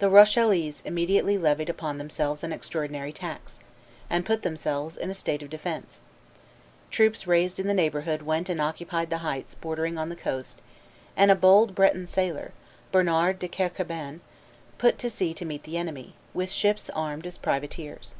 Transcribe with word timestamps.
The 0.00 0.10
Rochellese 0.10 0.82
immediately 0.84 1.38
levied 1.38 1.70
upon 1.70 1.96
themselves 1.98 2.42
an 2.42 2.52
extraordinary 2.52 3.12
tax, 3.12 3.60
and 4.10 4.26
put 4.26 4.42
themselves 4.42 4.96
in 4.96 5.10
a 5.10 5.14
state 5.14 5.44
of 5.44 5.48
defence; 5.50 6.00
troops 6.90 7.24
raised 7.24 7.60
in 7.60 7.68
the 7.68 7.72
neighborhood 7.72 8.22
went 8.22 8.48
and 8.48 8.60
occupied 8.60 9.10
the 9.10 9.18
heights 9.18 9.54
bordering 9.54 9.96
on 9.96 10.08
the 10.08 10.16
coast; 10.16 10.60
and 11.16 11.30
a 11.30 11.36
bold 11.36 11.76
Breton 11.76 12.08
sailor, 12.08 12.50
Bernard 12.90 13.38
de 13.38 13.46
Kercabin, 13.46 14.22
put 14.76 14.98
to 14.98 15.08
sea 15.08 15.32
to 15.34 15.44
meet 15.44 15.62
the 15.62 15.76
enemy, 15.78 16.14
with 16.34 16.50
ships 16.50 16.90
armed 16.90 17.24
as 17.24 17.38
privateers. 17.38 18.16